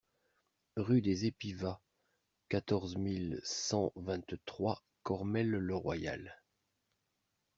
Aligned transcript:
Rue 0.77 1.03
des 1.03 1.27
Épivas, 1.27 1.79
quatorze 2.49 2.95
mille 2.95 3.39
cent 3.43 3.91
vingt-trois 3.95 4.81
Cormelles-le-Royal 5.03 6.41